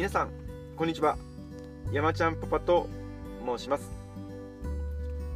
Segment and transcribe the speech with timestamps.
[0.00, 0.30] 皆さん
[0.78, 1.18] こんにちは。
[1.92, 2.88] 山ちゃんパパと
[3.44, 3.90] 申します、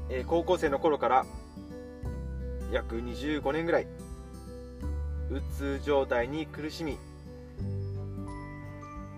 [0.09, 1.27] えー、高校生の頃から
[2.73, 3.87] 約25年ぐらい
[5.31, 6.97] うつ状態に苦しみ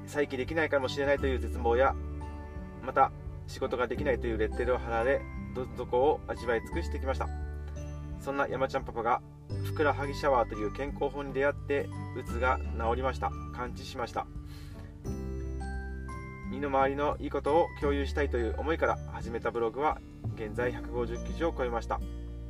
[0.09, 1.95] 再起できないかもしれないという絶望や
[2.85, 3.13] また
[3.47, 5.21] 仕事ができないというレッテルを貼られ
[5.55, 7.29] ど底を味わい尽くしてきました。
[8.19, 9.23] そんな山ちゃんパパが
[9.65, 13.31] ふくらはぎシャワーという健康法に出会ってうつが治りました。
[13.55, 14.27] 完治しました。
[16.57, 19.99] 身の回りのいいことを共有したいという思いから始めたブログは
[20.37, 22.01] 現在150記事を超えました。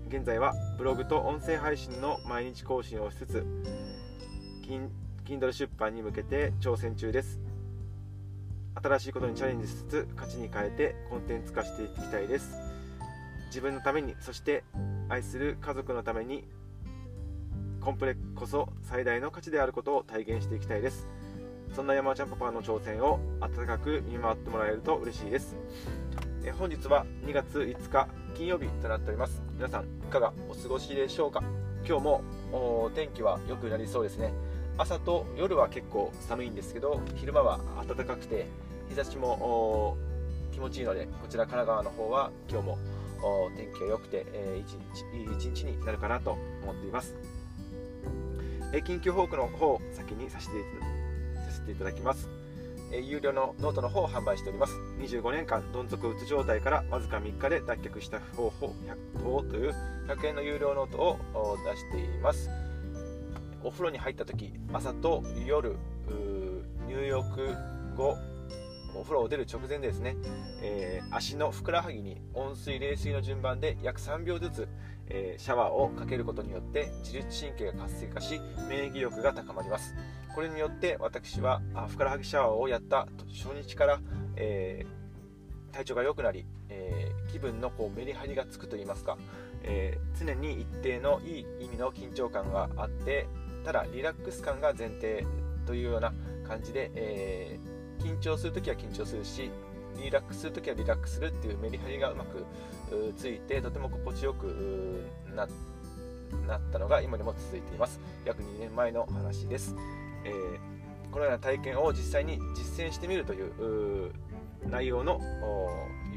[0.06, 3.46] 現在はブログと音声配信の毎日更新をしつつ
[5.24, 7.40] Kindle 出版に向けて挑戦中です。
[8.80, 12.56] 新しいことにチャレンジしつつ価値に変えてコンテンツ化していきたいです。
[13.48, 14.62] 自分のためにそして
[15.08, 16.44] 愛する家族のために
[17.80, 21.08] コンプレックこそ最大の価値であることを体現していきたいです。
[21.76, 25.54] そんな山ちゃんパパの挑戦を温かく見守ってもらえると嬉しいです。
[26.42, 29.42] え本日は2月5日金曜日となっております。
[29.52, 31.42] 皆さんいかがお過ごしでしょうか？
[31.86, 34.32] 今日も天気は良くなりそうですね。
[34.78, 38.46] 朝と夜は結構寒いんですけど昼間は暖かくて
[38.88, 39.98] 日差しも
[40.52, 42.78] 気持ちいいのでこちら神奈川の方は今日も
[43.54, 47.14] 天気が良くて、えー、いい一日になるかなと思っています、
[48.72, 50.95] えー、緊急報告の方を先にさせてさせ
[51.66, 52.28] ていただきます。
[52.92, 54.74] え有料のノートの方を販売しております。
[54.98, 58.74] 25年間どん底うつ状態からわずか3日で脱却した方法
[59.14, 59.74] 100という
[60.08, 62.48] 100円の有料ノートを出しています。
[63.62, 65.76] お風呂に入った時朝と夜
[66.86, 67.56] 入浴
[67.96, 68.16] 後
[68.94, 70.16] お風呂を出る直前ですね、
[70.62, 74.68] えー、足のふくらはぎに温水冷水の順番で約3秒ずつ、
[75.08, 79.94] えー、シャワーをかけることによって自律神経が活性化し免疫力が高まります。
[80.34, 84.00] これによって私はふくらはぎシャワーをやった初日から、
[84.36, 89.16] えー、体調が良くなり、えー、気分のこうメリハリがつくといいますか、
[89.62, 93.26] え、常に一定のいい意味の緊張感があって
[93.64, 95.24] ただリラックス感が前提
[95.64, 96.12] というような
[96.46, 97.58] 感じで、え
[97.98, 99.50] 緊張するときは緊張するし
[100.02, 102.44] リラックスするときはリラックスするっていうメリハリがうまく
[103.16, 108.00] ついてとても心地よくなったのが今でも続いています。
[108.24, 109.74] 約2年前の話です。
[110.24, 114.12] えー、このような体験を実際に実践してみるという
[114.68, 115.20] 内容の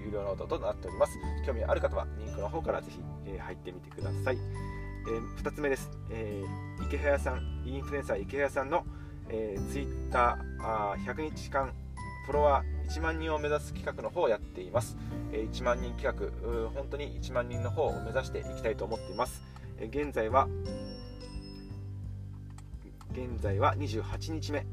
[0.06, 1.18] 有料ノートとなっております。
[1.46, 8.86] 興味ある方はリンクの方からぜひ、えー、入ってみてください、えー、2つ目です、えー、池早さんインフルエンサー池早さんの、
[9.30, 11.74] えー、Twitter あ100日間
[12.30, 14.96] フォロワー1万人を目指す企画の方をやっています、
[15.32, 19.42] え1万人企画本当に1万人の方を目指していきたいと思っています、
[19.80, 20.48] え現在は
[23.14, 24.68] 現在は28日目、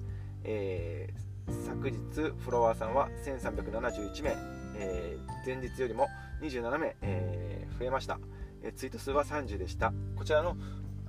[0.45, 1.97] えー、昨日
[2.39, 4.37] フォロワーさんは1371名、
[4.77, 6.09] えー、前日よりも
[6.43, 8.19] 27名、えー、増えました、
[8.65, 9.95] えツイート数は30でした。
[10.15, 10.59] こちらの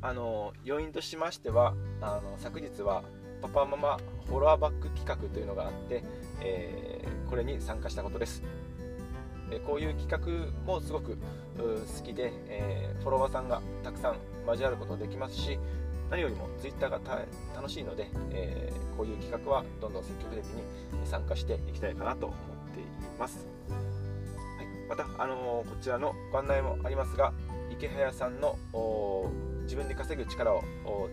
[0.01, 3.03] あの要因としましてはあの昨日は
[3.41, 6.03] パパママフォロワーバック企画というのがあって、
[6.41, 8.43] えこれに参加したことです。
[9.51, 11.17] えこういう企画もすごく
[11.57, 14.15] 好きで、えフォロワーさんがたくさん
[14.45, 15.59] 交わることができますし
[16.09, 16.99] 何よりも Twitter が
[17.55, 20.63] 楽しいので、えー、こういう企画はどんどん積極的に
[21.05, 22.37] 参加していきたいかなと思っ
[22.73, 22.83] てい
[23.19, 27.33] ます、はい、また、あのー、こちらのご案内もありますが
[27.71, 28.57] 池早さんの
[29.63, 30.63] 自分で稼ぐ力を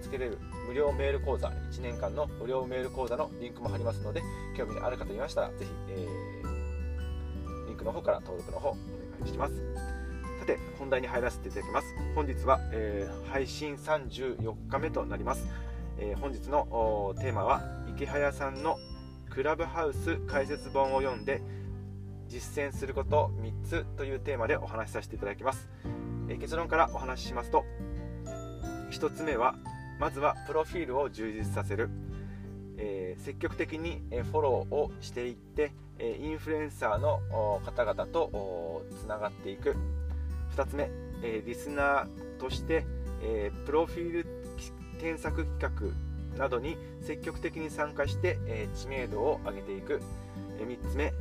[0.00, 4.22] つけれる無料メール講座1年間の無料メール講座のリンクも貼りますので
[4.56, 8.72] 興味のある方いましたらぜひ、えー、リンクの方から登録の方お
[9.20, 9.54] 願いします。
[10.40, 11.86] さて本題に入らせていただきます。
[12.14, 15.46] 本日は、えー、配信34日目となります、
[15.98, 18.76] えー、本日のテーマは池早さんの
[19.30, 21.42] クラブハウス解説本を読んで
[22.28, 25.68] 実践すること3つというテーマでお話しさせていただきます、
[26.28, 27.64] えー、結論からお話ししますと
[28.90, 29.56] 1つ目は
[29.98, 31.88] まずはプロフィールを充実させる、
[32.76, 34.02] えー、積極的に
[34.32, 37.20] フォローをしていってインフルエンサーの
[37.64, 39.76] 方々とつながっていく。
[40.56, 40.90] 2つ目、
[41.46, 42.06] リスナー
[42.38, 42.84] として、
[43.64, 44.26] プロフィール
[45.00, 45.94] 検索企
[46.36, 48.38] 画などに積極的に参加して、
[48.74, 50.00] 知名度を上げていく、
[50.58, 51.12] 3つ目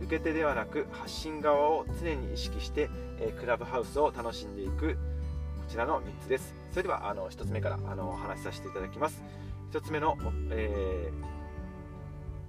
[0.00, 2.90] 受け手ではなく発信側を常に意識して、
[3.40, 4.96] クラブハウスを楽しんでいく。
[5.72, 6.54] ちらの3つです。
[6.70, 9.22] それではあの1つ目からあのお話しさせていただきます。
[9.72, 10.18] 1つ目の、
[10.50, 11.42] えー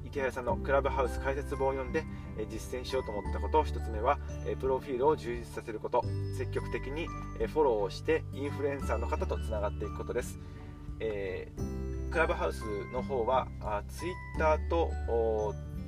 [0.06, 2.04] 池原さんのクラブハウス解説本を読んで、
[2.38, 3.64] え実践しようと思ったこと。
[3.64, 6.04] 1つ目は、えプロフィールを充実させること。
[6.38, 7.08] 積極的に、
[7.40, 10.40] えフォローをしてインフルエンサーの方とつながっていくことです、
[11.00, 12.62] えー、クラブハウス
[12.94, 14.92] の方はあ Twitter と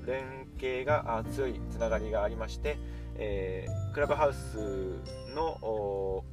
[0.08, 2.80] 連携が強いつながりがありまして、
[3.16, 4.58] えー、クラブハウス
[5.36, 6.24] の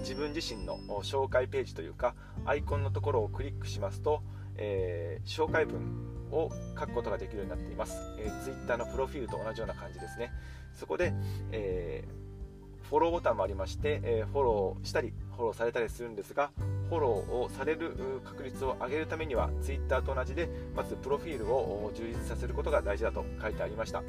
[0.00, 2.14] 自分自身の紹介ページというか
[2.44, 4.22] アイコンのところをクリックしますと、
[4.56, 10.32] えー、紹介文を書くことができるようになっています、えー、Twitter のプロフィールと同じような感じですね。
[10.74, 11.12] そこで、
[11.50, 16.50] えー、フォローボタンもありまして、えフォローしたりフォローされたりするんですが
[16.88, 17.92] フォローをされる
[18.24, 24.02] 確率を上げるためには Twitter と同じでまずプロフィールを充実させることが大事だと書いてありました。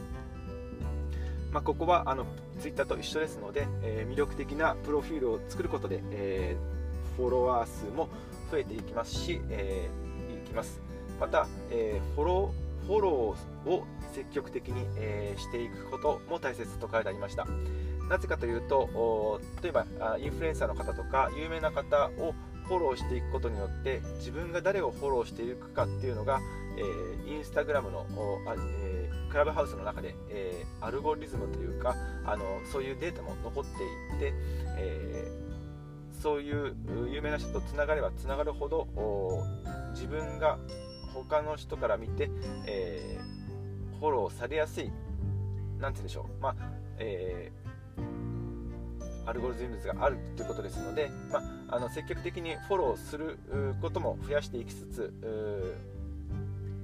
[1.52, 2.26] まあ、ここはあの
[2.60, 8.10] Twitter と一緒ですので、えー、魅力的なプロフィールを作ることで、えー、フォロワー数も
[8.52, 10.80] 増えていきますし、えー、いきます。
[11.20, 17.46] また、えフォローフォローを積極的に、えしていくことも大切と書いてありました。
[18.10, 19.86] なぜかというと例えば
[20.18, 22.34] インフルエンサーの方とか有名な方を
[22.68, 26.40] フォローしていくことによって自分が誰をフォローしていくかっていうのが、
[26.78, 28.06] えー、インスタグラムの、
[28.56, 28.99] えー、
[29.30, 31.96] クラブハウスの中で、えー、アルゴリズムというか
[32.26, 34.34] あのそういうデータも残っていって、
[34.78, 35.32] え
[36.22, 36.76] そういう
[37.12, 38.88] 有名な人とつながればつながるほど
[39.94, 40.58] 自分が
[41.14, 42.30] 他の人から見て、
[42.66, 43.40] えー
[44.00, 44.92] フォローされやすい
[45.80, 46.56] なんて言うんでしょう、まあ
[46.98, 47.52] え
[49.26, 51.38] アルゴリズムがあるということですので、ま
[51.70, 53.38] あ、あの積極的にフォローする
[53.80, 55.14] ことも増やしていきつつ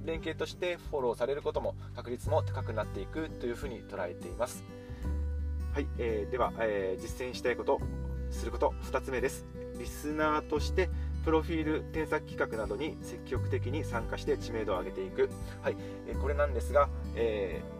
[0.06, 4.64] 連携としてフォローされることも確率も高くなっていくというふうに捉えています。
[5.74, 7.80] はい、えー、では、えー、実践したいこと
[8.30, 9.44] すること2つ目です。
[9.78, 10.88] リスナーとして
[11.24, 15.28] プロフィール添削企画などに積極的に参加して知名度を上げていく、
[15.60, 15.76] はい
[16.06, 17.76] えー、これなんですが、えー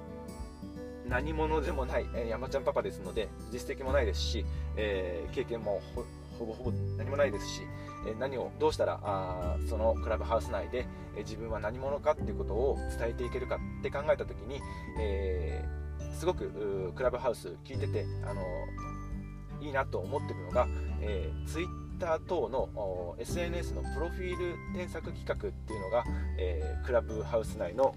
[1.08, 4.44] 何者でもない、えー、山ちゃんパパですので実績もないですし、
[4.76, 5.80] えー、経験も
[6.38, 7.62] ほぼほぼ何もないですし、
[8.06, 10.86] え、何をどうしたらあそのクラブハウス内で、
[11.16, 14.60] え自分は何者かっていうことを伝えていけるかって考えた時に、
[14.98, 15.64] え
[16.12, 18.42] すごくクラブハウス聞いてて、あの
[19.60, 20.66] いいなと思ってるのが、
[21.00, 26.04] えー、Twitter 等の SNS のプロフィール添削企画っていうのが、
[26.38, 27.96] えークラブハウス内の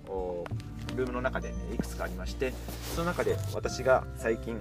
[0.95, 2.53] ルームの中でいくつかありまして
[2.95, 4.59] その中で私が最近、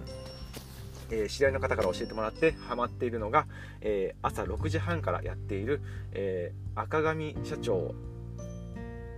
[1.11, 3.47] えー、知り合いの方から教えてもらってハマっているのが、
[3.81, 5.81] えー、朝6時半からやっている、
[6.13, 7.95] えー、赤髪社長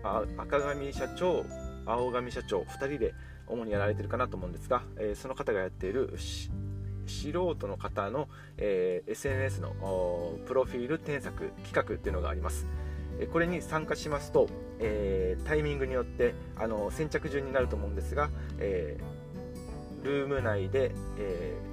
[0.03, 1.45] あ赤髪社長
[1.87, 3.15] 青髪社長2人で
[3.47, 6.17] 主にやられてるかなと思うんですが、えその方がやっている
[7.07, 8.29] 素人の方の、
[8.59, 12.69] え SNS のプロフィール添削企画っていうのがあります。
[13.33, 14.49] これに参加しますと、
[14.79, 21.70] えー、タイミングによってあの先着順になると思うんですが、えー、ルーム内で、えー、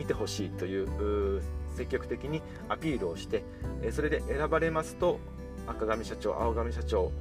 [0.00, 1.42] 見てほしいという
[1.76, 3.44] 積極的にアピールをして
[3.92, 5.20] それで選ばれますと
[5.66, 7.12] 赤髪社長青髪社長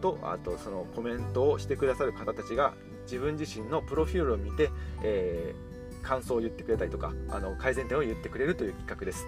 [0.00, 4.70] とあとそのコメントをしてくださる方たちが自分自身のプロフィールを見て、
[5.02, 9.26] えー、感想を言ってくれたりとかあの改善点を言ってくれるという企画です、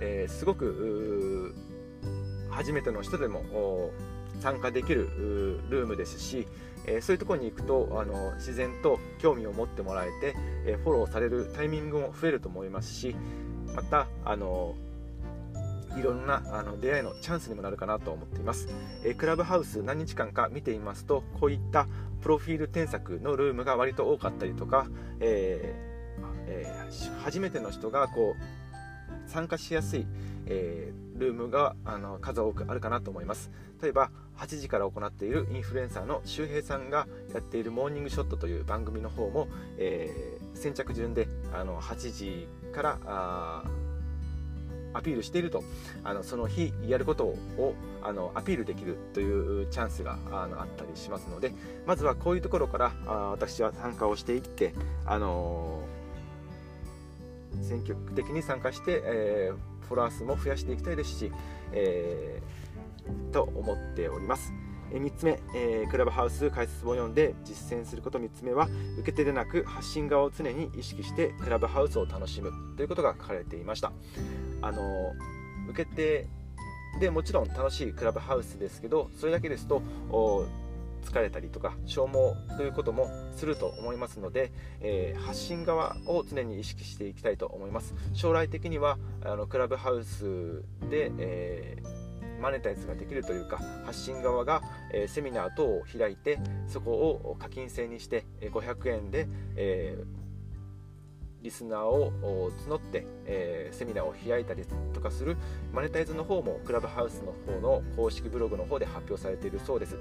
[0.00, 1.54] えー、すごく
[2.48, 3.90] 初めての人でも
[4.40, 6.46] 参加できるルームですし、
[6.86, 10.36] えそういうところに行くとあの自然と興味を持ってもらえて、
[10.66, 13.16] えフォローされるタイミングも増えると思いますし
[13.74, 14.74] またあの
[15.96, 18.68] いろんなあの出会いのチャンスにもなるかなと思っています、
[19.04, 21.86] えクラブハウス何日間か見ていますとこういった
[22.22, 24.86] プロフィール添削のルームが割と多かったりとか、
[25.20, 25.74] え
[26.46, 30.06] えー、初めての人がこう参加しやすい、
[30.46, 33.50] えー、ルームがあの数多くあるかなと思います。
[33.82, 42.98] 例えば8時から行っているインフルエンサーの周平さんがやっている「モーニングショット」という番組の方も、えー、先着順であの8時から
[44.92, 45.62] アピールしていると
[46.04, 51.52] あのその日やることをあのアピールできるというチャンスがあのあったりしますので
[51.86, 54.74] まずはこういうところからあ私は参加をしていって、
[55.04, 61.32] あのー、積極的に参加して、えーフォロワー数も増やしていきたいですし、
[61.72, 62.65] えー、
[63.32, 64.52] と思っております。
[64.92, 68.18] 3つ目、えー、クラブハウス解説本を読んで実践すること。
[68.18, 73.92] 3つ目は受け手でなく発信側を常に意識してクラブハウスを楽しむということが書かれていました。
[74.62, 75.12] あの
[75.68, 76.28] 受け手
[77.00, 79.82] でもちろん楽しいクラブハウスですけどそれだけですと
[81.06, 87.94] 疲れたりとか消耗ということもすると思いますので、えー、発信側を常に意識していきたいと思います。
[88.12, 92.05] 将来的にはあのクラブハウスで、えー、
[92.40, 94.62] マネタイズができるというか発信側が、
[94.92, 99.98] え、セミナー等を開いてそこを課金制にして500円で、え
[101.42, 102.12] リスナーを
[102.68, 105.36] 募って、え、セミナーを開いたりとかする
[105.72, 109.96] マネタイズの方もクラブハウスの方の公式ブログの方で発表されているそうです。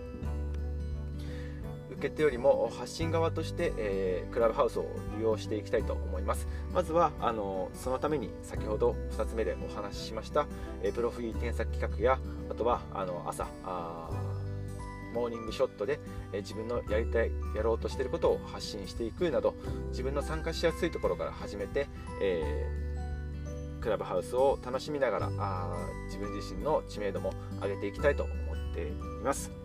[1.98, 4.88] 受け手よりも発信側として、えー、クラブハウスを
[5.18, 10.46] 利用していきたいと思いますまずはあのそのために先ほど2つ目でお話ししました、
[10.84, 13.48] えー、プロフィール添削企画やあとはあの朝
[15.14, 15.98] モーニングショットで、
[16.34, 19.56] え自分のやりたいやろうとしてることを発信していくなど
[19.92, 21.88] 自分の参加しやすいところから始めて、
[22.22, 25.74] えー、クラブハウスを楽しみながらあ
[26.08, 28.92] 自分自身の知名度も上げていきたいと思ってい
[29.24, 29.65] ます。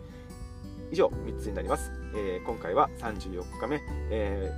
[0.91, 4.51] 以上3つになります、えー、今回は34日目、え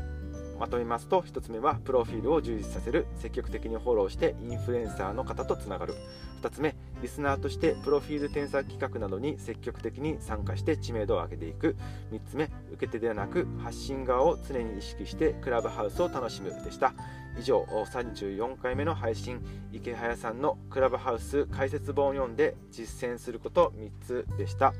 [0.55, 3.05] ー、まとめますと1つ目はプロフィールを充実させる。
[3.17, 5.95] 積極的にフォローしてインフルエンサーの方とつながる。
[6.41, 11.75] 2つ目リスナーとしてプロフィール添削企画などに積極的に参加して知名度を上げていく。
[12.11, 16.51] 3つ目受け手ではなく発信側を常に意識してクラブハウスを楽しむ。
[16.63, 16.93] でした。
[17.37, 24.73] 以上34回目の配信池早さんのクラブハウス解説本を読んで実践すること3つでした。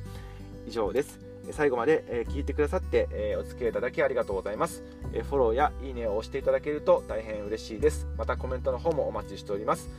[0.67, 1.32] 以上です。
[1.51, 4.83] 最後まで聞いてくださってお付き合いいただきありがとうございます。
[5.11, 8.07] フォローやいいねを押していただけると大変嬉しいです。
[8.17, 9.89] またコメントの方もお待ちしております。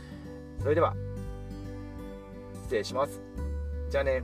[0.60, 0.94] それでは、
[2.64, 3.20] 失礼します。
[3.90, 4.22] じゃあね。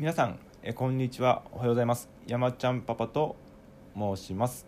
[0.00, 1.42] 皆さんえこんにちは。
[1.52, 2.08] おはようございます。
[2.26, 3.36] 山ちゃんパパと
[3.94, 4.64] 申します、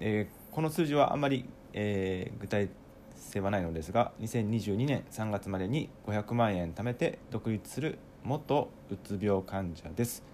[0.00, 1.44] えー、この数字はあんまり、
[1.74, 2.70] えー、具体
[3.14, 10.24] 性はないのですが2022年3月までに500万円貯めて独立する元うつ病患者です、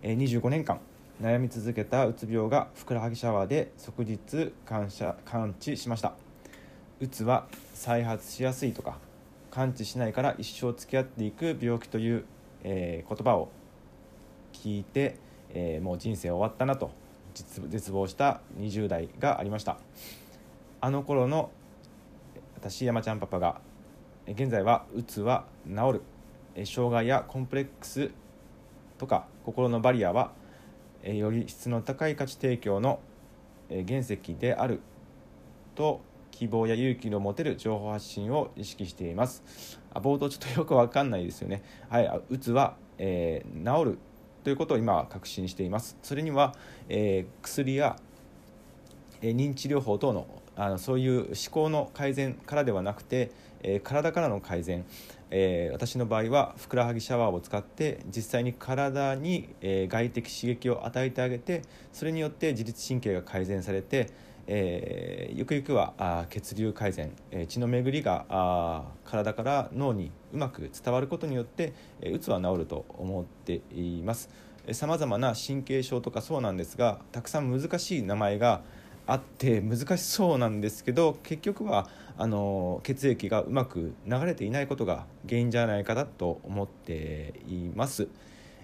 [0.00, 0.80] えー、25年間
[1.20, 6.14] 悩み続けたうつ病がふくらはぎシャワーで即日感謝完治しました。
[7.00, 8.96] うつは再発しやすいとか
[9.50, 12.24] 完治しないから一生付き合っていく病気という、
[12.64, 13.50] えー、言葉を
[14.52, 15.16] 聞いて、
[15.50, 16.90] えー、もう人生終わったなと
[17.34, 19.78] 絶望した20代がありました。
[20.80, 21.50] あの頃の
[22.56, 23.60] 私山ちゃんパパが
[24.26, 26.02] 現在はうつは治る。
[26.66, 28.10] 障害やコンプレックス
[28.98, 30.32] とか心のバリアは
[31.04, 33.00] より質の高い価値提供の
[33.68, 34.80] 原石である
[35.74, 36.00] と
[36.38, 39.80] 希望や勇気の持てる情報発信を意識しています。
[39.92, 41.64] あ冒頭ちょっとよくわかんないですよね。
[41.88, 43.98] はいうつは、えー、治る
[44.44, 45.96] ということを今は確信しています。
[46.00, 46.54] それには、
[46.88, 47.96] えー、薬や、
[49.20, 54.84] えー、認知療法等のあのそういう思考の改善からではなくて、えー、体からの改善、
[55.30, 64.08] えー、私の場合はふくらはぎシャワーを使って実際に体に、えー、外的刺激を与えてあげてそれによって自律神経が改善されて、
[64.50, 74.30] えー、ゆくゆくはあ血流改善、えー、血の巡りがあ体から脳にうまく伝わることによって、えー、うつは治ると思っています
[74.72, 78.62] さまざまな神経症とかそうなんですがたくさん難しい名前が
[79.06, 88.08] あって難しそうなんですけど結局はあの血液がうまく流れていないことが原因じゃないかなと思っています。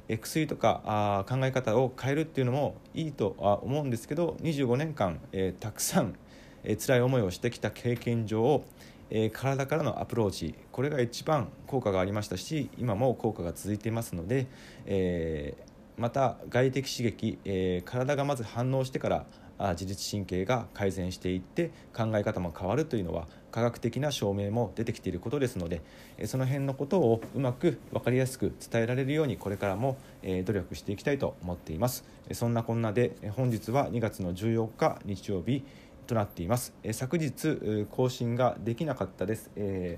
[0.09, 6.15] 薬とか考え方を変えるっていうのもいいとは思うんですけど25年間、えー、たくさん、
[6.63, 8.63] えー、辛い思いをしてきた経験上、
[9.11, 14.47] えー、体からのアプローチこれが一番効果がありましたし今も効果が続いていますので、
[14.87, 15.55] え、
[15.97, 19.27] また外的刺激、え、体がまず反応してから
[19.73, 25.81] 自律神経が改善していって考え方も変わるというのは科学的な証明も出てきていることですので
[26.25, 29.97] その辺のことをうまく分かりやすく伝えられるようにこれからも
[30.45, 32.05] 努力していきたいと思っています。
[32.33, 35.63] そんなこんなで本日は2月の14日日曜日
[36.09, 36.75] となっています。
[36.91, 39.53] 昨日更新ができなかったです。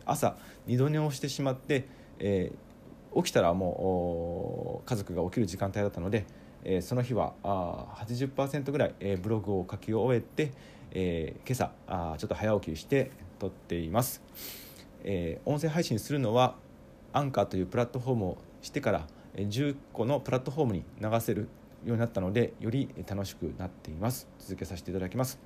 [0.05, 0.37] 朝
[0.67, 1.87] 二度寝をしてしまって
[2.19, 6.27] 起きたらもう家族が起きる時間帯だったので
[6.69, 10.53] え、その日はあ80%ぐらい、え、ブログを書き終えて、
[10.91, 14.23] え、今朝あちょっと早起きして撮っています、
[15.05, 16.57] えー、音声配信するのは
[17.13, 21.49] アンカーというプラットフォームをしてから10個のプラットフォームに流せる
[21.85, 24.27] ようになったのでより楽しくなっています。
[24.39, 25.39] 続けさせていただきます。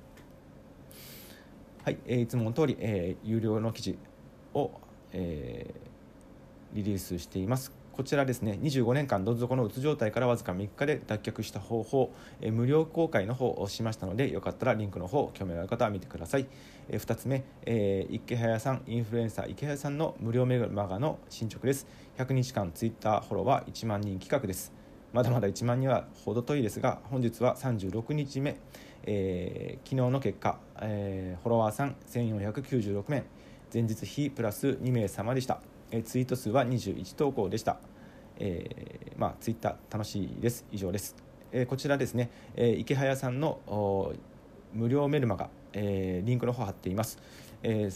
[1.83, 3.97] はい、えー、いつもの通り、えー、有料の記事
[4.53, 4.71] を、
[5.11, 7.80] えー、リリースしています。
[8.01, 16.47] こちらですね25年間どん底のうつ状態からわずか3日で脱却した方法、え無料公開の方をしましたのでよかったらリンクの方興味がある方は見てください、
[16.89, 21.85] え2つ目、えー、池早さんインフルエンサー池早さんの無料メガの進捗です。
[22.17, 24.73] 100日間ツイッターフォロワー1万人企画です。
[25.13, 28.57] まだまだ1万人は程遠いですが本日は36日目、
[29.03, 33.23] えー、昨日の結果、えー、フォロワーさん1496名。
[33.71, 35.61] 前日比プラス2名様でした。
[35.91, 37.77] えツイート数は21投稿でした、
[38.39, 40.65] えー、まあ、ツイッター楽しいです。
[40.71, 41.15] 以上です、
[41.51, 44.13] えー、こちらですね、えー、イケハヤさんの
[44.73, 47.19] 無料メルマガ、えリンクの方貼っています、
[47.61, 47.91] え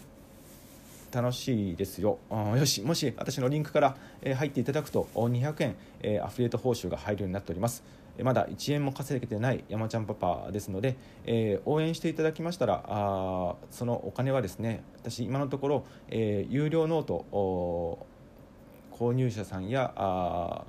[1.13, 2.19] 楽しいですよ。
[2.29, 7.81] よしもし私のリンクから、え入っていただくと200円、えアフィリエイト報酬が入るようになっております。
[8.24, 10.95] まだ1円も稼げてない山ちゃんパパですので、
[11.25, 17.25] えー、応援していただきましたらあそのお金はですね私今のところ、えー、有料ノート
[18.91, 20.63] 購入者さんやあ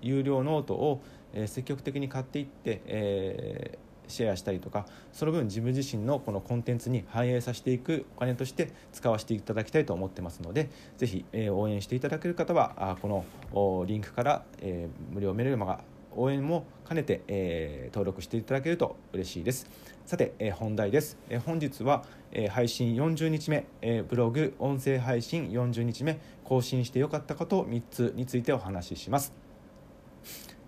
[0.00, 15.80] 有料ノートを、えー、積極的に買っていって、えー、シェアしたりとかその分自分自身のこのコンテンツに反映させていくお金として使わせていただきたいと思ってますのでぜひ、えー、応援していただける方はあこのリンクから、えー、無料メルマガ
[16.16, 19.66] 応援も兼ねて、えー、登録していただけると嬉しいです。
[20.06, 29.32] さて、えー、本題です、えー、本日は、え配信40日目、えブログ音声配信40日目更新してよかったこと3つについてお話しします。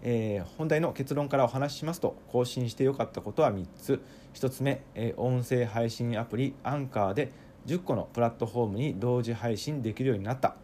[0.03, 4.01] えー、本題の結論からお話ししますと更新してよかったことは3つ。
[4.35, 7.31] 1つ目、えー、音声配信アプリアンカーで
[7.67, 10.57] 10個のプラットフォームに同時配信できるようになった。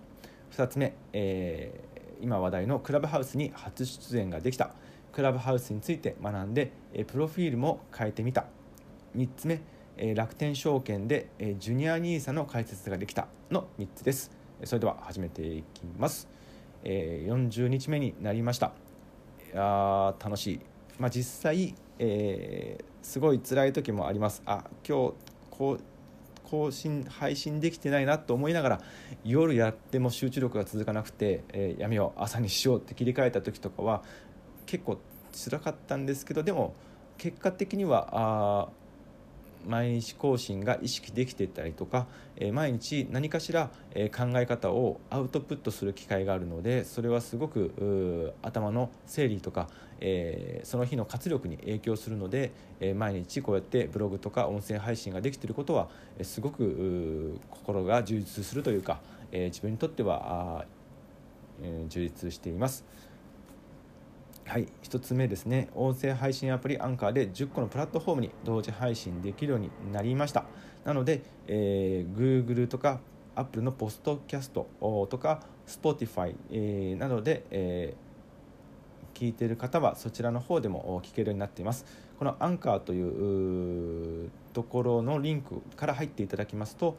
[0.53, 1.81] 2つ目、え
[2.21, 4.71] 今話題のクラブハウスに初出演ができた。
[5.13, 6.73] クラブハウスについて学んで
[7.07, 8.47] プロフィールも変えてみた。
[9.17, 9.61] 3つ目
[10.15, 14.31] 楽天証券でジュニア NISA の解説ができたの3つです。
[14.65, 16.29] それでは始めていきます。
[16.85, 18.73] 40日目になりました。
[19.53, 20.61] いや楽しい、
[20.99, 24.43] まあ、実際、えー、すごい辛い時もあります。
[24.47, 25.15] あ今日
[25.51, 25.81] こう
[26.51, 28.81] 更新配信できてないなと思いながら
[29.25, 34.03] 夜やっても集中力が続かなくて、えー、闇を朝にしようって切り替えた時とかは
[34.67, 34.99] 結構
[35.33, 36.75] 辛かったんですけどでも
[37.19, 38.69] 結果的にはあ
[39.69, 49.69] 毎日更新が意識できていたりとか、え、毎日何かしら、え、考え方をアウトプットする機会があるのでそれはすごく頭の整理とか、
[50.01, 52.51] え、その日の活力に影響するので、
[52.81, 59.01] え毎日こうやってブログとか音声配信ができていることは、えすごく心が充実するというか、
[59.33, 60.65] え自分にとってはあ、
[61.63, 62.85] え充実しています。
[64.49, 65.69] はい、1つ目ですね。
[65.75, 70.47] 音声配信アプリアンカーで10個のプラットフォームに同時配信できるようになりました。
[70.87, 73.01] なので、えー、Google とか
[73.35, 74.67] Apple のポストキャスト
[75.11, 81.85] とか Spotify、えー、などで、えー、聞いている方はそちらの方でも聞けるようになっています。
[82.19, 86.97] このアンカーというところのリンクから入っていただきますと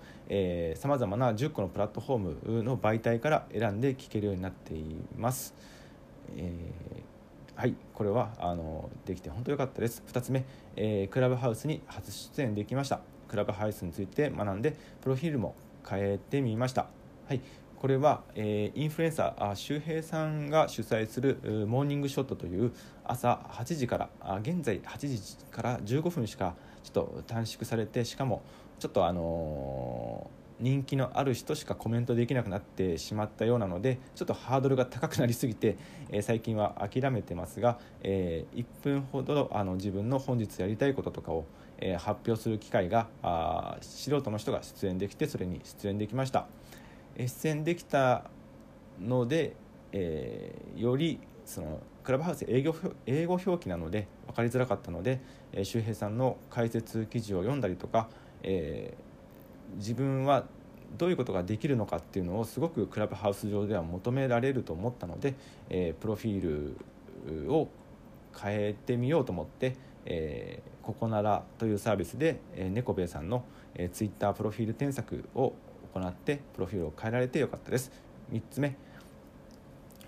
[0.75, 2.17] さまざまな10個のプラットフォー
[2.59, 5.53] ムの媒体から選んで聞けるようになっています、
[6.37, 7.08] えー
[7.59, 10.01] はいこれはあのできて本当良かったです。
[10.07, 10.45] 2つ目、
[10.77, 13.01] えー、クラブハウスに初出演できました。
[13.27, 16.87] クラブハウスについて学んでプロフィールも変えてみました。
[17.27, 17.41] はい
[17.75, 22.71] これは、えー、インフルエンサー周平さんが主催するモーニングショットという
[23.03, 28.41] 朝8時からあ現在8時から15分しかちょっと短縮されてしかも
[28.79, 35.77] ちょっとあのー人気のある人しかコメントできなくなってしまったようなのでちょっとハードルが高くなりすぎて、
[36.09, 41.45] え、最近は諦めてますが、え、1分ほどあの自分の本日やりたいこととかを、
[41.77, 46.47] え、発表する機会があ素人の人が出演できてそれに出演できました、
[47.15, 48.25] え出演できた
[48.99, 49.55] ので、
[49.93, 55.21] えよりそのクラブハウス英語英語表記なので分かりづらかったので、
[55.53, 58.09] え周平さんの解説記事を読んだりとか、
[58.43, 59.08] えー
[59.75, 60.45] 自分は
[60.97, 65.35] どういうことができるのかっていうのをすごくクラブハウス上では求められると思ったので、
[65.69, 66.75] えー、プロフィー
[67.45, 67.69] ルを
[68.35, 73.43] 変えてみようと思って、えー、ここならというサービスで、えー、猫兵衛さんの、
[73.75, 75.53] えー、ツイッタープロフィール添削を
[75.93, 77.91] 行ってプロフィールを変えられてよかったです。
[78.31, 78.75] 3つ目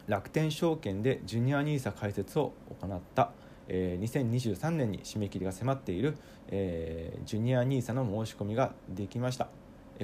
[0.08, 3.32] 楽天証券でジュニア NISA 開設を行った。
[3.74, 6.18] え、2023年に締め切りが迫っている、
[6.50, 9.48] え、ジュニア NISA の申し込みができました。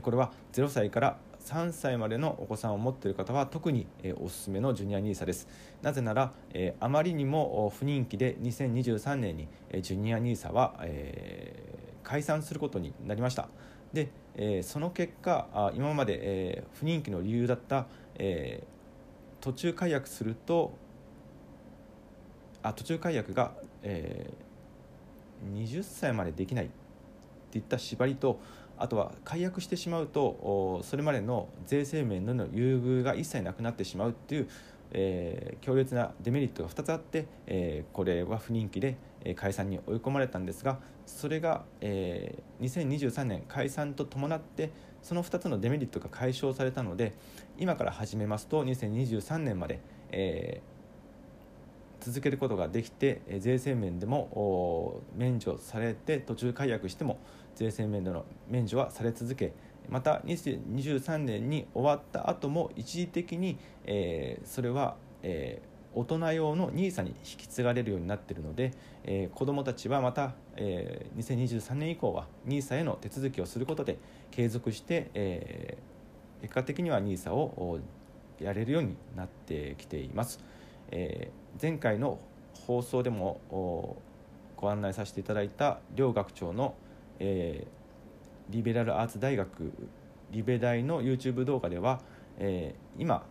[0.01, 5.49] これは0歳から3歳までのお子さんを持っている方は特に、え、おすすめのジュニア NISA です。
[5.81, 13.49] なぜなら、え、あまりにも不人気で2023年に、え、ジュニア NISA は、え、解散することになりました。
[13.91, 18.63] で、え、その結果今まで、え、不人気の理由だった、え
[19.41, 20.73] 途中解約すると
[22.67, 23.51] あ途中解約が、
[23.83, 26.69] えー、20歳までできないっ
[27.51, 28.39] ていった縛りと
[28.77, 34.49] あとは解約してしまうとそれまでの税制面での優遇が一切なくなってしまうっていう、
[34.91, 38.97] えー、強烈なデメリットが2つあって、えー、これは不人気で
[39.35, 47.13] 解散に追い込まれたんですがそれが、えー、2023年解散と伴ってその2つのデメリットが解消されたので
[47.57, 49.79] 今から始めますと2023年まで、
[50.11, 50.76] えー、
[52.07, 57.19] 続けることができて税制面でも免除されて途中解約しても
[57.55, 59.51] 税制面での免除はされ続け
[59.89, 65.61] また2023年に終わった後も一時的に、え、それは、え、
[65.93, 68.73] 大人用の NISA に引き継がれるようになっているので、
[69.05, 73.97] え、子どもたちはまた、え、2023年以降は NISA への手続きをすることで
[74.29, 75.77] 継続して、え、
[76.41, 77.79] 結果的には NISA を
[78.39, 80.43] やれるようになってきています。
[80.91, 82.19] えー、前回の
[82.65, 83.97] 放送でも
[84.55, 86.75] ご案内させていただいた両学長の、
[87.19, 89.71] えー、リベラルアーツ大学
[90.31, 92.01] リベ大の YouTube 動画では、
[92.37, 93.25] えー、今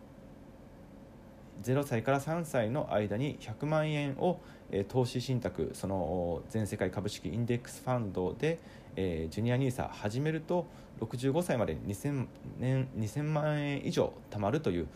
[1.63, 4.39] 0歳から3歳の間に100万円を、
[4.71, 8.59] えー、投資信託その全世界株式インデックスファンドで、
[8.95, 10.67] えー、ジュニア NISA 始めると
[11.01, 12.27] 65歳まで 2000,
[12.59, 14.87] 年2000万円以上貯まるという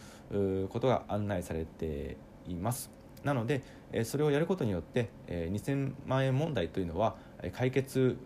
[0.70, 2.18] ことが案内されて
[2.48, 3.01] います。
[3.24, 7.16] なので、え、それをやることによって、えー、2000万円問題というのは
[7.54, 8.18] 解決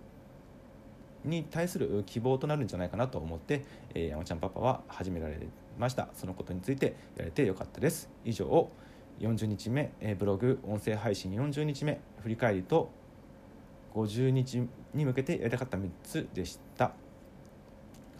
[1.23, 5.37] に対する希望となるんじゃないかなと思って、え、山ちゃんパパは始められ
[5.77, 6.09] ました。
[6.13, 8.09] そのことについてやれてよかったです。
[8.23, 8.69] 以上
[9.19, 12.89] 40日目、え、ブログ音声配信40日目振り返りと
[13.93, 16.93] 50日に向けてやりたかった3つでした。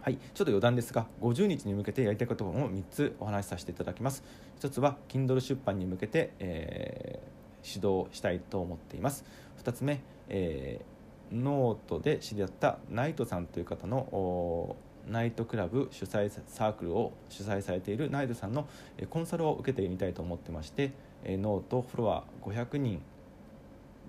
[0.05, 4.23] はい、ちょっと余談ですが50日に向けてやりたいことを3つお話しさせていただきます。
[4.59, 9.25] 1つは Kindle 出版に向けて、えー、指導したいと思っています。
[9.63, 10.95] 2つ目、えー
[11.31, 14.75] ノートで知り合ったナイトさんという方の
[15.07, 18.67] ナイトクラブ主催サークルを主催されているナイトさんの
[19.09, 20.91] コンサルを受けてみたいと思ってまして
[21.25, 23.01] ノートフォロワー500人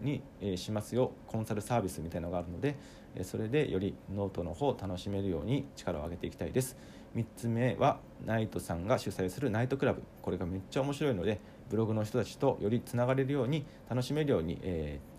[0.03, 0.21] に
[0.59, 2.77] しますよコンサルサービスみたいなのがあるので
[3.25, 6.77] それでよりノートの方を楽しめるように力を上げていきたいです。
[7.15, 10.03] 3つ目はナイトさんが主催するナイトクラブ。
[10.23, 15.17] これがめっちゃ面白いのでブログの人たちとよりつながれるように楽しめるように、えー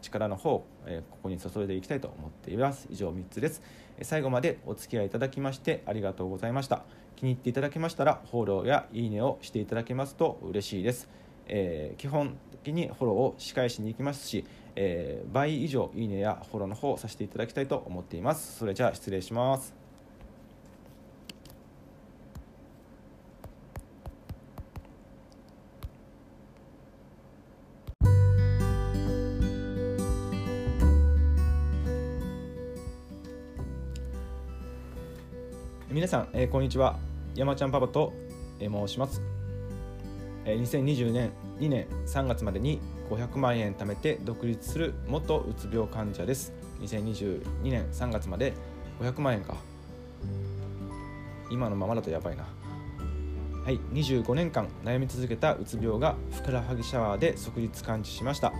[0.00, 2.88] 力の方、えここに注いでいきたいと思っています。
[2.90, 3.62] 以上3つです。
[4.02, 6.82] 最後までお付き合いいただきましてありがとうございました。
[7.14, 11.08] 気に入っていただけましたらフォローやいいねをしていただけますと嬉しいです、
[11.48, 14.44] えー、基本的にフォローを仕返しに行きますし、
[14.76, 18.58] えー、倍以上いいねやフォローの方をさせていただきたいと思っています。
[18.58, 19.74] それじゃあ失礼します。
[35.90, 36.98] 皆さん、えー、こんにちは。
[37.34, 38.12] 山ちゃんパパと、
[38.58, 39.20] えー、申します、
[40.44, 46.52] 2020年2年3月までに500万円貯めて独立する元うつ病患者です。
[46.80, 48.52] 2022年3月まで
[49.00, 49.56] 500万円か。
[51.50, 52.44] 今のままだとやばいな。
[53.64, 58.52] はい、25年間悩み続けたうつ病がふくらはぎシャワーで即日完治しました、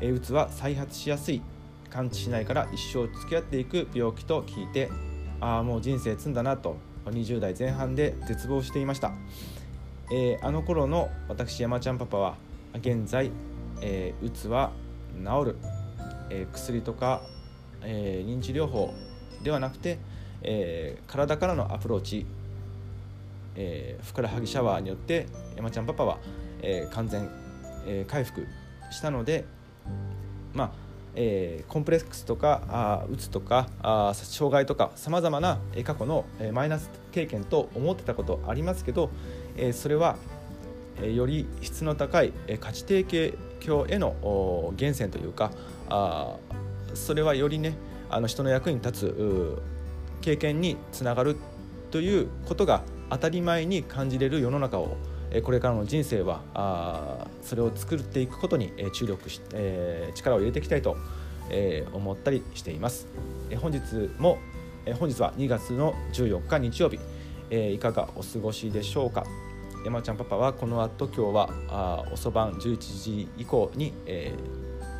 [0.00, 1.42] えうつは再発しやすい
[1.90, 4.90] 完治しないから一生付き合っていく病気と聞いて
[5.40, 9.12] ああもう人生積んだなと20代前半で絶望していました、
[10.14, 12.36] えー、あの頃の私山ちゃんパパは
[12.74, 13.30] 現在、
[13.80, 14.70] えー、うつは
[15.16, 15.56] 治る、
[16.28, 17.22] えー、薬とか、
[17.82, 18.92] え認知療法
[19.42, 19.98] ではなくて、
[20.42, 22.26] え体からのアプローチ、
[23.56, 26.18] えふくらはぎシャワーによって山ちゃんパパは、
[26.60, 27.30] え完全、
[27.86, 28.46] え回復
[28.90, 29.46] したので
[30.52, 30.72] まあ
[31.14, 39.10] えー、コンプレックスとかあうつとかあ障害とかさまざまな過去の、え、マイナス経験と思ってたことありますけど、
[39.56, 40.16] えー、それは、
[40.98, 43.04] えー、より質の高い、えー、価値提
[43.60, 44.14] 供への
[44.76, 45.50] 源泉というか
[45.88, 46.36] あ
[46.94, 47.74] それはよりね
[48.10, 49.62] あの人の役に立つ
[50.20, 51.36] 経験につながる
[51.90, 54.96] ということが当たり前に感じれる世の中を
[55.42, 60.96] これからの人生はあそれを作っていくことに注力し、えー、力を入れていきたいと、
[61.48, 63.06] えー、思ったりしています、
[63.48, 63.80] えー、本日
[64.18, 64.38] も、
[64.84, 66.98] えー、本日は2月の14日日曜日、
[67.54, 69.26] えー、いかがお過ごしでしょうか？
[69.84, 74.34] 山ちゃんパパはこの後今日はあ遅番11時以降に、え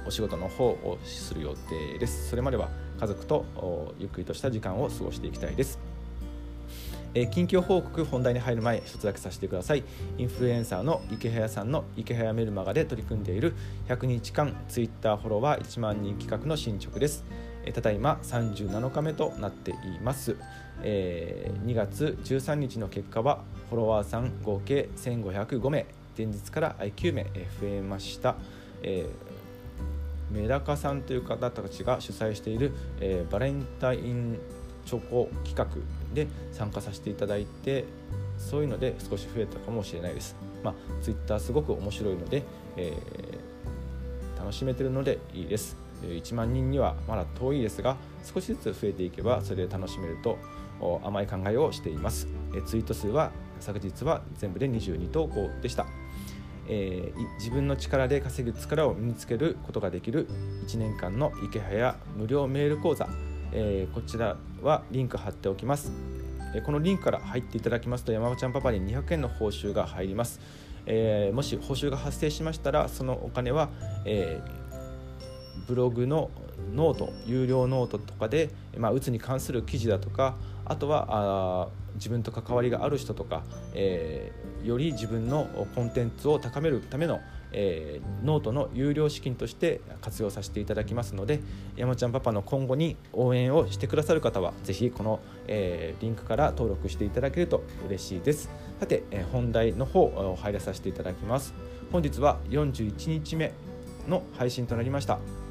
[0.05, 2.29] ー、お仕事の方をする予定です。
[2.29, 2.69] それまでは
[3.01, 3.47] 家族と
[3.99, 5.79] ゆっくりとした時間を過ごしていきたいです。
[7.15, 9.83] えー、近況報告本題に入る前一つだけさせてください。
[10.19, 13.55] インフルエンサーの池早さんの池早メルマガで取り組んでいる
[13.89, 17.25] 100日間ツイッターフォロワー1万人企画の進捗です、
[17.65, 20.37] え、ただいま37日目となっています、
[20.83, 27.31] えー、2月13日の結果はフォロワーさん合計1505名前日から9名増
[27.65, 28.37] えました、
[28.83, 34.39] えー、メダカさんという方たちが主催している、えー、バレンタイン
[34.85, 35.67] チョコ企画
[36.15, 37.85] で参加させていただいて
[38.37, 40.37] そういうので少し増えたかもしれないです。
[40.65, 42.43] まあ、Twitter すごく面白いので、
[42.77, 45.82] えー、楽しめてるのでいいです。
[46.09, 50.39] 1万人にはまだ遠いですが少しずつ増えていけばそれで楽しめると
[51.05, 52.27] 甘い考えをしています。
[52.67, 55.87] ツイート数は昨日は全部で22投稿でした。
[56.69, 60.29] えー、自分の力で稼ぐ力を身につけることができる
[60.65, 63.09] 1年間のイケハヤ無料メール講座
[63.53, 65.93] えー、こちらはリンク貼っておきます、
[66.65, 70.41] このリンクから入っていただきますと山ちゃんパパに200円の報酬が入ります、
[70.87, 73.71] えー、もし報酬が発生しましたらそのお金は、
[74.05, 74.41] え
[75.67, 76.31] ブログの
[76.75, 83.43] ノート有料ノートとかで、まあ、うつに関する記事だとかあとはあ自分と関わりがある人とか、
[83.75, 87.21] えー、より自分のコンテンツを高めるための、
[87.53, 91.41] えー、ノートの有料資金として活用させていただきますので
[91.77, 98.49] 山ちゃんパパの今後に応援をしてくださる方はぜひこの、えー、リンクから登録していただけると嬉しいです。
[98.81, 101.55] さて、え、本題の方入らさせていただきます。
[101.93, 103.53] 本日は41日目
[104.09, 105.42] の配信となりました。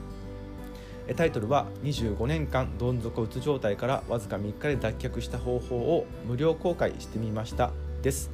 [1.13, 7.71] タイトルは25年間どん底うつ状態からわずか3日で脱却した方法を無料公開してみました。
[8.01, 8.31] です。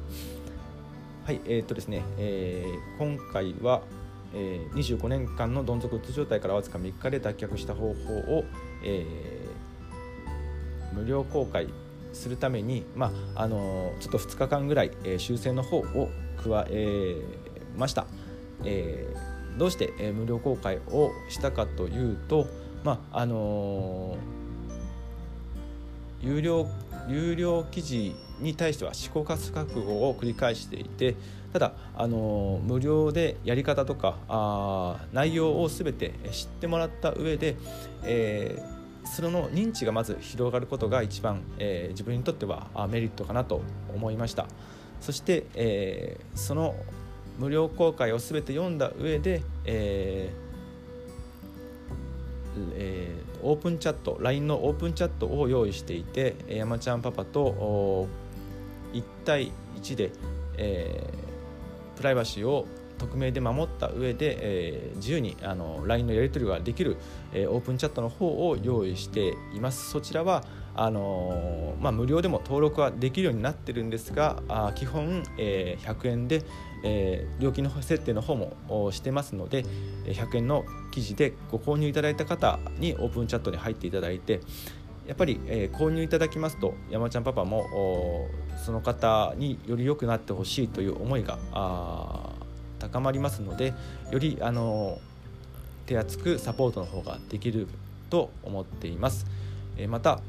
[1.24, 3.82] はいえー、っとですね、えー、今回は、
[4.34, 8.44] えー、25年間のどん底うつ状態からわずか3日で脱却した方法を、
[8.82, 11.68] えー、無料公開
[12.14, 16.10] するために、まああのちょっと2日間ぐらい、えー、修正の方を
[16.42, 17.20] 加え
[17.76, 18.06] ました、
[18.64, 22.46] えー、どうして、えー、無料公開をしたかというと、
[22.84, 26.66] まああのー、有料
[27.08, 31.16] 有料記事に対しては試行錯誤を繰り返していて
[31.52, 37.56] ただ、あのー、無料でやり方とかあ内容を全て知ってもらった上で、
[38.04, 43.62] えー、その認知がまず広がることが一番、えー、自分にとってはメリットかなと
[43.94, 44.46] 思いました。
[45.00, 46.74] そして、えー、その
[47.38, 50.47] 無料公開を全て読んだ上で、えー
[52.74, 58.08] えー、オープンチャット LINE のオープンチャットを用意していて山ちゃんパパと
[58.92, 60.10] 1対1で、
[60.56, 62.66] えー、プライバシーを
[62.98, 66.96] 匿名で守った上で、えー、自由にあの LINE のやり取りができる、
[67.32, 69.90] えー、オープンチャットの方を用意しています。
[69.90, 70.44] そちらは
[70.80, 76.44] あの、まあ、無料でも登録はできるようになってるんですがあ基本、えー、100円で、
[76.84, 79.64] えー、料金の設定の方もしてますので
[80.04, 84.40] 100円の記事でご購入いただいた方にオープンチャットに入っていただいて
[85.08, 88.28] やっぱり、えー、購入いただきますと山ちゃんパパも
[88.64, 91.38] その方により良くなってほしいという思いが
[92.78, 93.74] 高まりますので
[94.12, 95.00] よりあの
[95.86, 97.66] 手厚くサポートの方ができる
[98.10, 99.26] と思っています。
[99.78, 100.20] え、また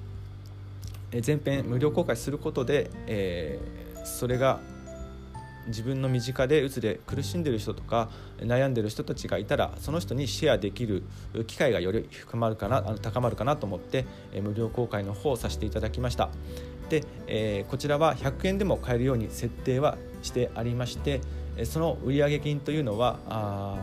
[1.25, 4.59] 前編無料公開することで、えー、それが
[5.67, 11.03] 自分の身近でうつで苦しんでる人とか悩んでる人たちがいたらその人にシェアできる
[11.47, 16.29] 機会がより深まるかなあの高まるかなと思って、え無料公開の方をさせていただきました。
[16.89, 21.21] で、えー、こちらは100円でも買えるように設定はしてありまして
[21.63, 23.77] その売上金というのは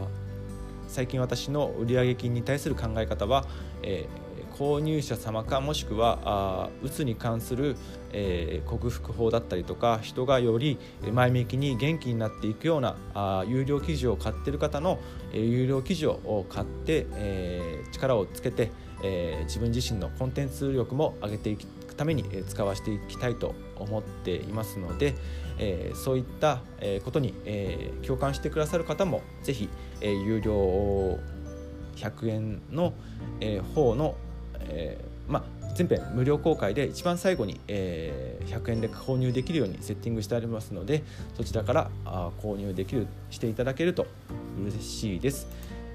[0.89, 3.45] 最近私の売上金に対する考え方は、
[3.83, 4.26] えー
[4.59, 7.77] 購入者様かもしくはうつに関する、
[8.13, 10.79] えー、克服法だったりとか人がより
[11.13, 14.99] 前向きに元気になっていくようなあ有料記事を買ってる方の、
[15.33, 18.71] えー、有料記事を買って、えー、力をつけて、
[19.03, 25.15] えー、自分自身のコンテンツ力も上げていくために使わせていきたいと思っていますので、
[25.59, 26.63] えー、そういった
[27.05, 29.69] ことに、えー、共感してくださる方もぜひ、
[30.01, 31.19] えー、有料
[31.97, 32.93] 100円の、
[33.41, 34.15] えー、方の
[34.69, 41.03] えー、まあ、全編無料公開で一番最後に、えー、100円で購入できるようにセッティングしてありますので
[41.37, 44.07] そちらからあ購入できるしていただけると
[44.59, 45.47] 嬉しいです。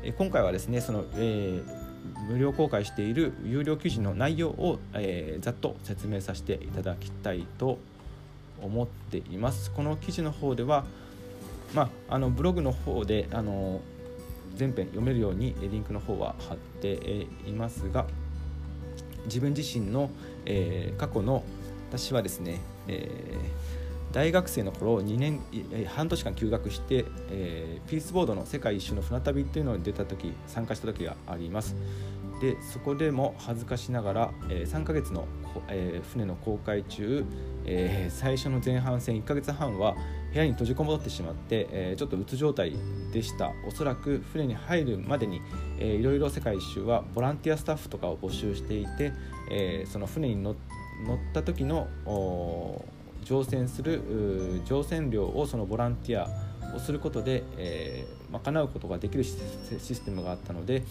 [0.04, 1.92] えー、今回はですねその、えー
[2.28, 7.80] 無料公開している有料記事の内容を、えー、ざっと説明させていただきたいと
[8.62, 9.72] 思っています。
[9.72, 10.86] この記事の方では、
[11.74, 13.82] まあ、あのブログの方であの
[14.56, 18.06] 全編読めるようにリンクの方は貼っていますが
[19.26, 20.10] 自分自身の、
[20.46, 21.44] えー、過去の
[21.90, 25.42] 私はですねえー、大学生の頃2年
[25.88, 31.76] 半年間休学して、えー、ピースボードの世界一周の船旅っていうのに出た時参加した時があります。
[32.42, 35.28] でそこでも恥ずかしながら、え、3ヶ月の、
[35.70, 37.24] え、船の航海中、
[37.66, 39.96] え、最初の前半戦1ヶ月半は
[40.34, 42.74] 部屋に閉じこもってしまって、えー、ちょっとうつ状態
[43.12, 43.52] でした。
[43.68, 45.42] おそらく船に入るまでに、
[45.78, 49.12] えー、いろいろ世界一周はボランティアスタッフとかを募集していて、
[49.50, 50.56] えー、その船に乗っ
[51.34, 51.88] た時の
[53.24, 56.30] 乗船する乗船料をそのボランティア
[56.76, 60.84] をすることで、えー、賄うことができるシステムがあったので、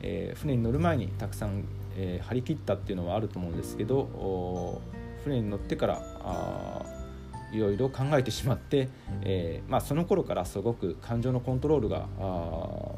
[0.00, 1.64] えー、船に乗る前にたくさん、
[1.96, 4.80] えー、張り切ったっていうのはあると思うんですけど
[5.22, 6.99] 船に乗ってからあ
[7.52, 8.88] いろいろ考えてしまって、
[9.22, 12.92] えーまあ、その頃からすごく感情のコントロールがあ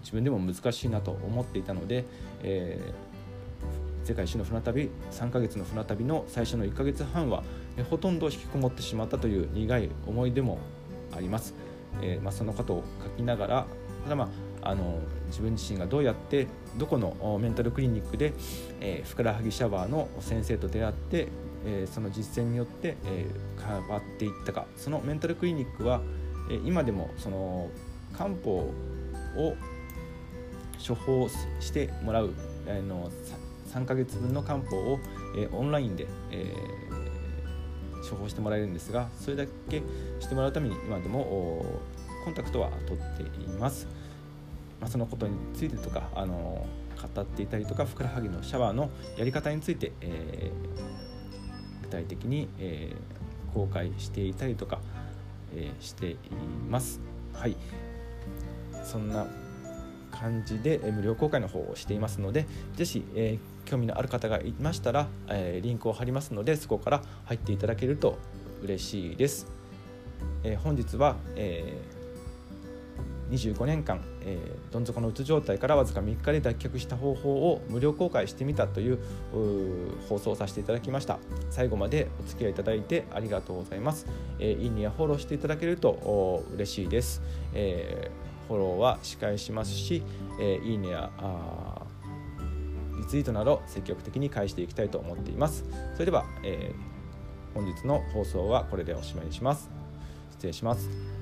[0.00, 2.04] 自分でも難しいなと思っていたので、
[2.42, 7.42] えー、世界一周の船旅3ヶ月の船旅の最初の1ヶ月半は、
[7.76, 10.58] えー、ほとんど引きこもってしまったという苦い思い出も
[11.14, 11.54] あります。
[12.00, 13.66] えーまあ、そのことを書きながら
[14.04, 14.24] ただま
[14.62, 18.32] ああの自分自身がどうやってどこのメンタルクリニックで、
[18.80, 21.28] えー、ふくらはぎシャワーの先生と出会って、
[21.64, 26.00] えー、その実践によって、えー、変わっていったかそのメンタルクリニックは、
[26.50, 27.70] えー、今でもその
[28.16, 28.50] 漢方
[29.36, 29.56] を
[30.86, 31.28] 処方
[31.60, 32.32] してもらう
[32.66, 33.10] あの
[33.72, 34.98] 3ヶ月分の漢方を、
[35.36, 39.82] えー、オンラインで、えー、処方してもらえるんですがそれだけ
[40.20, 41.80] してもらうために今でも
[42.24, 43.86] コンタクトは取っています。
[44.80, 46.66] まあ、そのことについてとかあの
[47.14, 51.09] 語っていたりとかふくらはぎのシャワーのやり方について、えー、
[51.90, 54.80] 体的に、えー、公開していたりとか、
[55.54, 56.16] えー、してい
[56.68, 57.00] ます。
[57.34, 57.56] はい
[58.84, 59.26] そんな
[60.10, 68.18] 感じで無料公開の方をしていますので是非、えー、興味のある方がいましたら、えー、リンクを貼りますのでそこから入っていただけると
[68.62, 69.46] 嬉しいです。
[70.42, 71.99] えー、本日は、えー
[73.30, 78.98] 25年間、えー、どん底のうつ状態からわずか3日で脱却した方法を無料公開してみたという
[80.08, 81.18] 放送をさせていただきました。
[81.50, 84.06] 最後までお付き合いいただいてありがとうございます、
[84.38, 87.22] えー、いいねやフォローしていただけると嬉しいです、
[87.54, 90.02] えー、フォローは司会しますし、
[90.40, 91.10] えー、いいねや
[92.98, 95.64] リツイートなど積極的に返していきたいと思っています。
[95.94, 99.70] それでは、えー、本日の放送はこれでおしまいにします。
[100.32, 101.19] 失礼します。